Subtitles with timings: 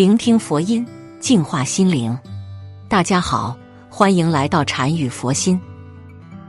[0.00, 0.86] 聆听佛音，
[1.20, 2.18] 净化心灵。
[2.88, 3.54] 大家好，
[3.90, 5.60] 欢迎来到禅语佛心。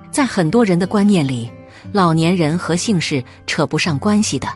[0.09, 1.51] 在很多人的观念里，
[1.91, 4.47] 老年人和姓氏扯不上关系的，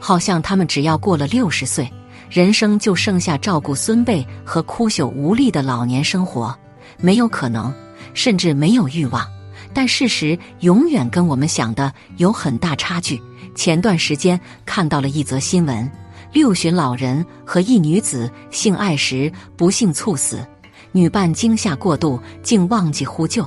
[0.00, 1.88] 好像他们只要过了六十岁，
[2.28, 6.52] 人生就剩下照顾孙辈和枯朽无力的老年生活，
[6.98, 7.72] 没有可能，
[8.14, 9.24] 甚至没有欲望。
[9.72, 13.22] 但事实永远跟我们想的有很大差距。
[13.54, 15.88] 前段时间看到了一则新闻。
[16.32, 20.46] 六旬老人和一女子性爱时不幸猝死，
[20.92, 23.44] 女伴惊吓过度，竟忘记呼救，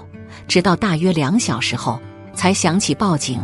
[0.47, 1.99] 直到大约两小时后
[2.35, 3.39] 才想起报警。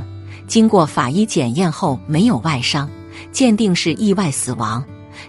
[0.48, 2.90] 经过法医检验后没有外伤，
[3.32, 4.84] 鉴定是意外死亡。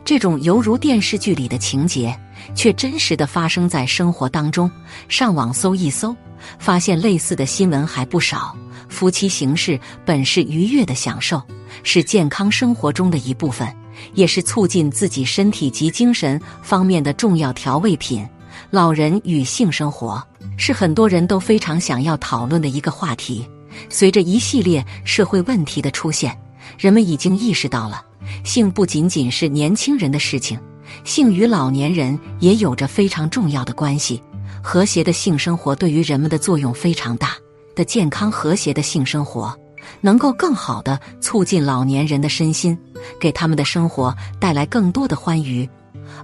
[0.05, 2.19] 这种犹如电视剧里的情节，
[2.55, 4.71] 却真实的发生在生活当中。
[5.09, 6.17] 上网搜一搜，
[6.59, 8.57] 发现类似的新闻还不少。
[8.89, 11.41] 夫妻形式本是愉悦的享受，
[11.83, 13.69] 是健康生活中的一部分。
[14.15, 18.27] 也是促进自己身体及精神方面的重要调味品。
[18.71, 20.23] 老人与性生活
[20.57, 23.47] 是很多人都非常想要讨论的一个话题。
[23.91, 26.35] 随着一系列社会问题的出现，
[26.79, 28.03] 人们已经意识到了，
[28.43, 30.59] 性不仅仅是年轻人的事情，
[31.05, 34.23] 性与老年人也有着非常重要的关系。
[34.63, 37.37] 和谐的性生活对于人们的作用非常大，
[37.75, 39.55] 的健康和谐的性生活。
[40.01, 42.77] 能够更好的促进老年人的身心，
[43.21, 45.69] 给他们的生活带来更多的欢愉，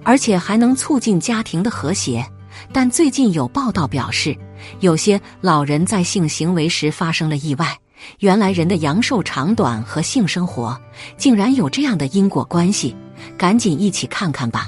[0.03, 2.25] 而且还能促进家庭的和谐。
[2.73, 4.35] 但最近有报道表示，
[4.79, 7.77] 有些老人在性行为时发生了意外。
[8.19, 10.79] 原来人的阳寿长短和性生活
[11.17, 12.95] 竟然有这样的因果关系，
[13.37, 14.67] 赶紧一起看看吧。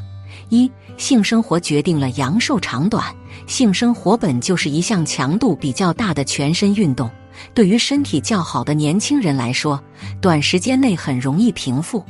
[0.50, 3.06] 一、性生活决定了阳寿长短。
[3.46, 7.10] 性生活本就是一项强度比较大的全身运动。
[7.54, 9.82] 对于身体较好的年轻人来说，
[10.22, 12.04] 短时间内很容易平复；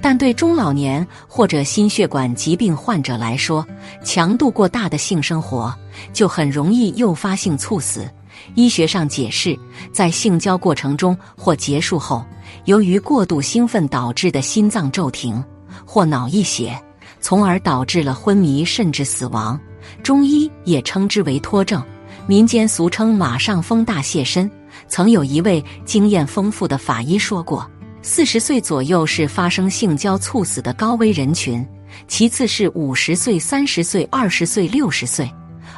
[0.00, 3.66] 但对中老年或者心血管疾病患者来说，
[4.02, 5.74] 强度过大的性生活
[6.12, 8.08] 就很容易诱发性猝死。
[8.54, 9.58] 医学上解释，
[9.92, 12.24] 在性交过程中或结束后，
[12.64, 15.42] 由于过度兴奋导致的心脏骤停
[15.86, 16.78] 或脑溢血，
[17.20, 19.58] 从而导致了昏迷甚至死亡。
[20.02, 21.82] 中医也称之为脱症。
[22.26, 24.50] 民间俗称“马上风大现身”。
[24.88, 27.70] 曾有一位经验丰富的法医说过：
[28.00, 31.66] 四十岁左右是发生性交猝死的高危人群，
[32.08, 35.30] 其次是五十岁、三十岁、二十岁、六十岁，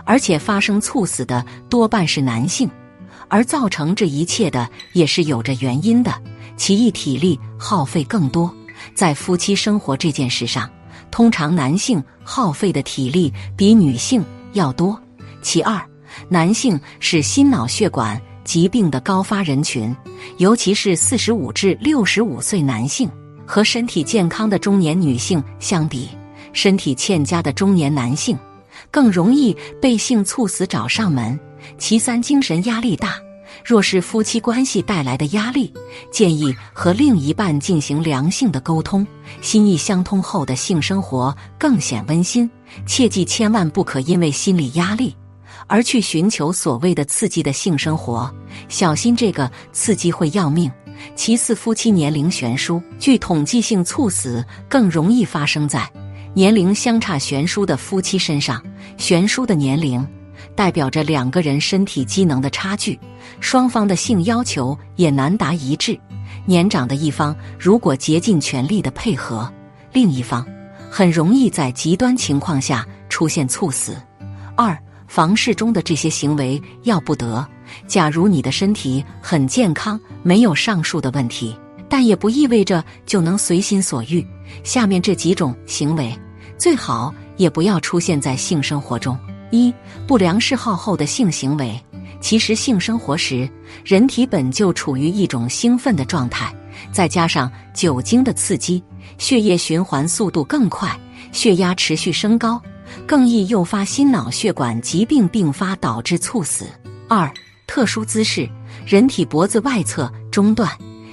[0.05, 2.71] 而且发生猝死的多半是男性。
[3.29, 6.15] 而造成这一切的也是有着原因的。
[6.57, 8.55] 其一，体力耗费更多，
[8.95, 10.71] 在夫妻生活这件事上，
[11.11, 14.99] 通常男性耗费的体力比女性要多。
[15.43, 15.81] 其二，
[16.29, 19.95] 男性是心脑血管疾病的高发人群，
[20.39, 23.11] 尤其是四十五至六十五岁男性
[23.45, 26.09] 和身体健康的中年女性相比，
[26.53, 28.39] 身体欠佳的中年男性
[28.91, 31.39] 更容易被性猝死找上门。
[31.79, 33.17] 其三，精神压力大。
[33.65, 35.73] 若是夫妻关系带来的压力，
[36.13, 39.05] 建议和另一半进行良性的沟通，
[39.41, 42.49] 心意相通后的性生活更显温馨。
[42.87, 45.17] 切记，千万不可因为心理压力。
[45.67, 48.33] 而去寻求所谓的刺激的性生活，
[48.69, 50.71] 小心这个刺激会要命。
[51.15, 55.87] 其次，夫妻年龄悬殊，据统计，性猝死更容易发生在
[56.33, 58.63] 年龄相差悬殊的夫妻身上。
[58.97, 60.07] 悬殊的年龄
[60.55, 62.99] 代表着两个人身体机能的差距，
[63.41, 65.99] 双方的性要求也难达一致。
[66.47, 69.53] 年长的一方如果竭尽全力的配合，
[69.93, 70.47] 另一方
[70.91, 74.01] 很容易在极端情况下出现猝死。
[74.55, 74.77] 二。
[75.07, 77.47] 房事中的这些行为要不得。
[77.87, 81.57] 假如你的身体很健康，没有上述的问题，
[81.89, 84.25] 但也不意味着就能随心所欲。
[84.63, 86.17] 下面这几种行为
[86.57, 89.19] 最好也不要出现在性生活中：
[89.51, 89.75] 一、
[90.07, 91.79] 不良嗜好后的性行为。
[92.21, 93.49] 其实性生活时，
[93.85, 96.53] 人体本就处于一种兴奋的状态，
[96.91, 98.83] 再加上酒精的刺激，
[99.19, 100.99] 血液循环速度更快，
[101.31, 102.61] 血压持续升高。
[103.07, 106.67] 更易诱发心脑血管疾病并发，导致猝死。
[107.09, 107.33] 二、
[107.67, 108.49] 特殊姿势，
[108.87, 110.71] 人体脖子外侧中段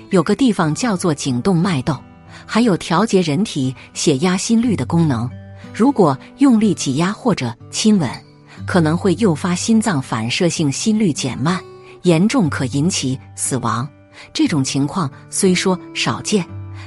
[0.10, 2.00] 有个地方叫做颈动脉窦，
[2.46, 5.30] 还有调节人体血压、心率的功能。
[5.74, 8.10] 如果用力挤压或者亲吻，
[8.66, 11.60] 可能会诱发心脏反射性心率减慢，
[12.04, 13.88] 严重可引起死亡。
[14.32, 16.46] 这种情况虽说少见，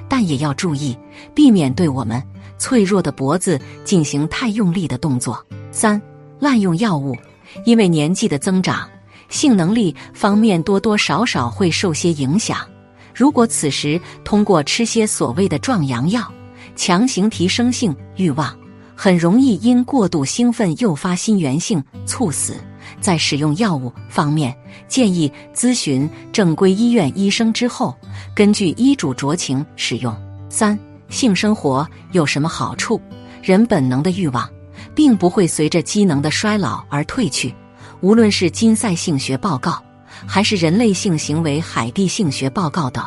[0.08, 0.96] 但也要注意，
[1.34, 2.22] 避免对我们。
[2.58, 5.44] 脆弱的脖子进行太用力的动作。
[5.70, 6.00] 三、
[6.38, 7.17] 滥用药物，
[7.64, 8.88] 因为年纪的增长，
[9.29, 12.58] 性能力方面多多少少会受些影响。
[13.14, 16.31] 如果此时通过吃些所谓的壮阳药，
[16.75, 18.55] 强行提升性欲望，
[18.94, 22.56] 很容易因过度兴奋诱发心源性猝死。
[23.00, 24.56] 在使用药物方面，
[24.87, 27.94] 建议咨询正规医院医生之后，
[28.35, 30.14] 根据医嘱酌情使用。
[30.49, 33.00] 三、性生活有什么好处？
[33.43, 34.49] 人本能的欲望，
[34.94, 37.55] 并不会随着机能的衰老而褪去。
[38.00, 39.82] 无论是金赛性学报告，
[40.26, 43.05] 还是人类性行为海地性学报告等，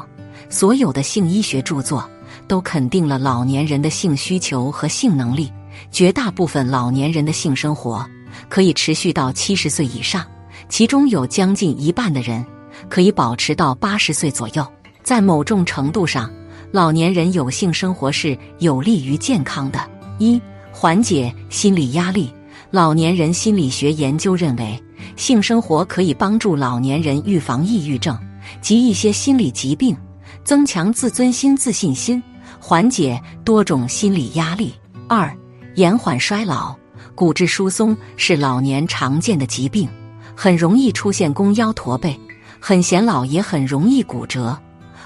[0.49, 2.09] 所有的性医学著作
[2.47, 5.51] 都肯定了老年人的性需求和性能力。
[5.91, 8.05] 绝大部分老年人的性生活。
[8.47, 10.25] 可以持续到七十岁以上，
[10.69, 12.45] 其中有将近一半的人
[12.87, 14.65] 可以保持到八十岁左右。
[15.03, 16.31] 在某种程度上，
[16.71, 19.79] 老年人有性生活是有利于健康的。
[20.19, 20.39] 一、
[20.71, 22.31] 缓解心理压力。
[22.69, 24.79] 老年人心理学研究认为，
[25.15, 28.15] 性生活可以帮助老年人预防抑郁症
[28.61, 29.97] 及一些心理疾病，
[30.43, 32.21] 增强自尊心、自信心，
[32.59, 34.71] 缓解多种心理压力。
[35.07, 35.35] 二、
[35.75, 36.75] 延缓衰老。
[37.15, 39.89] 骨质疏松是老年常见的疾病，
[40.35, 42.17] 很容易出现弓腰驼背，
[42.59, 44.57] 很显老，也很容易骨折。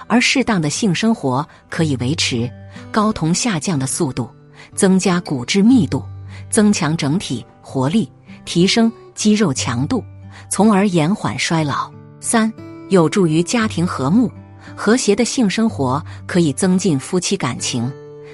[0.08, 2.50] 而适当的性生活可以维持
[2.92, 4.30] 睾酮下降的速度，
[4.76, 6.04] 增加骨质密度，
[6.50, 8.12] 增强整体活力，
[8.46, 10.04] 提升肌肉强度，
[10.50, 11.92] 从而延缓衰老。
[12.20, 12.52] 三、
[12.90, 14.32] 有助于家庭和睦
[14.76, 17.92] 和谐的性生活可以增进夫妻感情，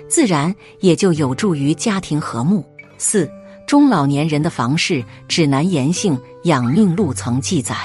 [0.08, 2.66] 自然也就有助于家庭和睦。
[2.98, 3.30] 四。
[3.68, 7.76] 中老年人的房事指南炎性养命录曾记载：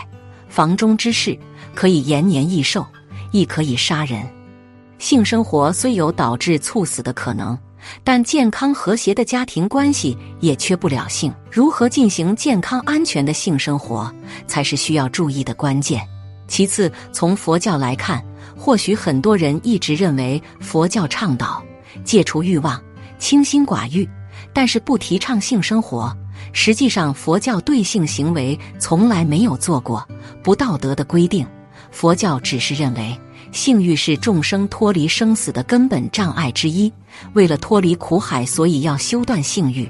[0.48, 1.38] 房中之事
[1.74, 2.86] 可以延年益寿，
[3.34, 4.24] 亦可以杀人。
[5.00, 7.58] 性生活虽有导致猝死的可能，
[8.04, 11.34] 但健康和谐的家庭关系也缺不了性。
[11.50, 14.08] 如何进行健康安全的性生活，
[14.46, 16.00] 才是需要注意的关键。
[16.46, 18.24] 其次，从佛教来看，
[18.56, 21.60] 或许很多人一直认为佛教倡导
[22.04, 22.80] 戒除欲望、
[23.18, 24.08] 清心寡欲。
[24.52, 26.16] 但是不提倡性生活。
[26.52, 30.06] 实际上，佛教对性行为从来没有做过
[30.40, 31.44] 不道德的规定。
[31.94, 33.16] 佛教只是认为
[33.52, 36.92] 性欲是众生脱离生死的根本障碍之一。
[37.34, 39.88] 为了脱离苦海，所以要修断性欲。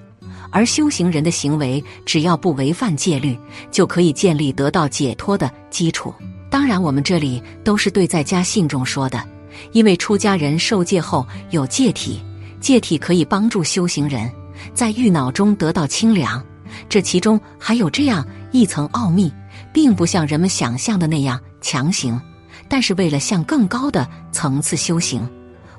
[0.50, 3.36] 而修行人的行为，只要不违反戒律，
[3.70, 6.14] 就可以建立得到解脱的基础。
[6.50, 9.24] 当然，我们这里都是对在家信众说的，
[9.72, 12.22] 因为出家人受戒后有戒体，
[12.60, 14.30] 戒体可以帮助修行人。
[14.74, 16.44] 在欲脑中得到清凉，
[16.86, 19.32] 这其中还有这样一层奥秘，
[19.72, 22.20] 并不像人们想象的那样强行。
[22.68, 25.28] 但是为了向更高的层次修行，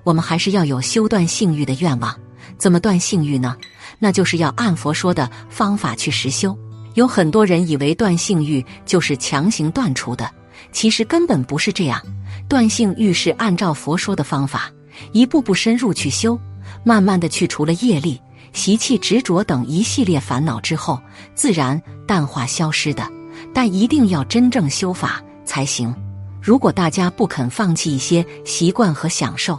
[0.04, 2.14] 我们还是要有修断性欲的愿望。
[2.58, 3.56] 怎么断性欲呢？
[4.00, 6.58] 那就是要按佛说的方法去实修。
[6.94, 10.30] 有很多人以为断性欲就是强行断除的，
[10.72, 12.02] 其实根本不是这样。
[12.48, 14.72] 断性欲是按照佛说的方法，
[15.12, 16.40] 一步步深入去修，
[16.84, 18.20] 慢慢的去除了业力。
[18.54, 21.02] 习气、执着等一系列烦恼之后，
[21.34, 23.06] 自然淡化消失的。
[23.54, 25.94] 但一定要真正修法才行。
[26.42, 29.58] 如果大家不肯放弃一些习惯和享受，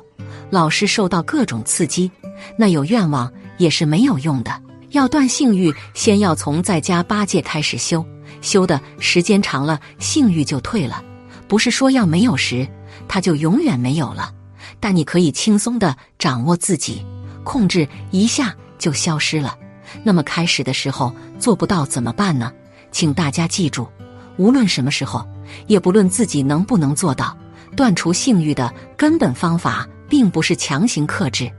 [0.50, 2.10] 老是受到各种刺激，
[2.58, 4.62] 那有愿望也是没有用的。
[4.90, 8.04] 要断性欲，先要从在家八戒开始修，
[8.40, 11.02] 修的时间长了，性欲就退了。
[11.48, 12.66] 不是说要没有时，
[13.08, 14.32] 它就永远没有了。
[14.80, 17.04] 但你可以轻松的掌握自己，
[17.44, 18.54] 控制一下。
[18.78, 19.56] 就消失了。
[20.04, 22.52] 那么开始的时候做不到怎么办呢？
[22.92, 23.88] 请大家记住，
[24.36, 25.26] 无论什么时候，
[25.66, 27.36] 也不论自己能不能做到，
[27.76, 31.50] 断除性欲的根本方法，并不是强行克制，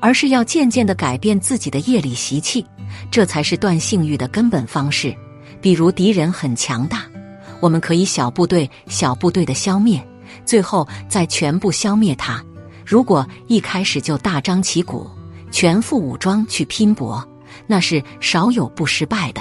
[0.00, 2.64] 而是要渐渐的改变自己的业力习气，
[3.10, 5.14] 这才是断性欲的根本方式。
[5.60, 7.02] 比如敌人很强大，
[7.60, 10.06] 我们可以小部队小部队的消灭，
[10.44, 12.44] 最后再全部消灭他。
[12.84, 15.10] 如果一开始就大张旗鼓。
[15.52, 17.26] 全副武装去拼搏，
[17.66, 19.40] 那是少有不失败的。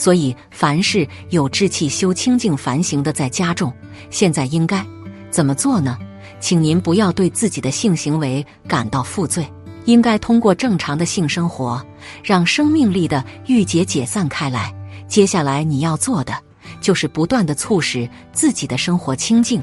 [0.00, 3.70] 所以凡事有志气修清净凡行的，在家中，
[4.08, 4.82] 现在应该
[5.30, 5.98] 怎么做呢？
[6.40, 9.46] 请您不要对自己的性行为感到负罪，
[9.84, 11.84] 应该通过正常的性生活，
[12.24, 14.74] 让生命力的郁结解散开来。
[15.06, 16.32] 接下来你要做的，
[16.80, 19.62] 就是不断的促使自己的生活清净，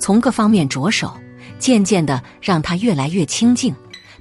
[0.00, 1.12] 从各方面着手，
[1.60, 3.72] 渐渐的让它越来越清净。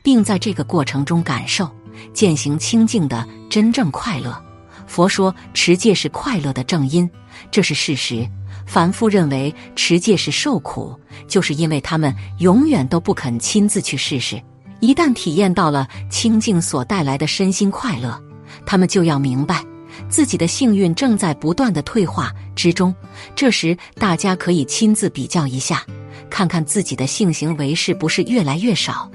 [0.03, 1.67] 并在这个过程中感受
[2.13, 4.39] 践行清净的真正快乐。
[4.88, 7.10] 佛说持戒是快乐的正因，
[7.51, 8.27] 这是事实。
[8.65, 14.42] 凡夫认为持戒是受苦，就是因为他们永远都不肯亲自去试试。
[14.80, 18.20] 一旦体验到了清净所带来的身心快乐，
[18.65, 19.63] 他们就要明白
[20.10, 22.94] 自己的幸运正在不断的退化之中。
[23.36, 25.84] 这时，大家可以亲自比较一下，
[26.30, 29.10] 看看自己的性行为是不是越来越少。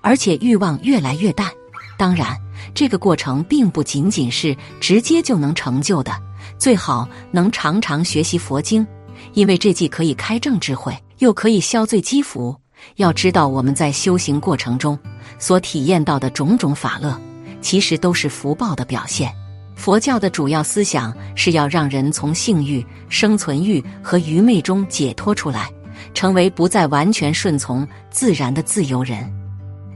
[0.00, 1.50] 而且欲望越来越淡，
[1.96, 2.36] 当然，
[2.72, 6.12] 这个过程并不仅仅是直接就能成就的，
[6.56, 8.86] 最好能常常学习佛经，
[9.32, 12.54] 因为这既可以开正智慧，又可以消罪积福。
[12.96, 14.98] 要知道，我们在修行过程中
[15.38, 17.18] 所体验到的种种法乐，
[17.60, 19.32] 其实都是福报的表现。
[19.74, 25.70] 佛教的主要思想是要让人从性欲、生存欲和愚昧中解脱出来，
[26.12, 29.32] 成为不再完全顺从自然的自由人。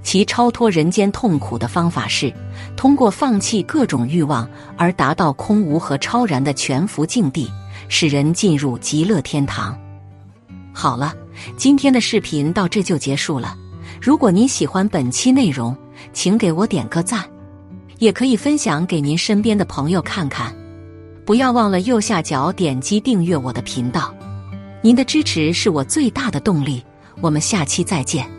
[0.09, 2.33] 其超脱人间痛苦的方法是
[2.75, 4.49] 通过放弃各种欲望
[4.79, 7.47] 而达到空无和超然的全福境地，
[7.91, 9.79] 使人进入极乐天堂。
[10.73, 11.13] 好了。
[11.59, 13.55] 今天的视频到这就结束了。
[14.01, 15.77] 如果您喜欢本期内容，
[16.15, 17.23] 请给我点个赞，
[17.99, 20.57] 也可以分享给您身边的朋友看看。
[21.27, 24.15] 不要忘了右下角点击订阅我的频道，
[24.81, 26.83] 您的支持是我最大的动力。
[27.21, 28.38] 我们下期再见。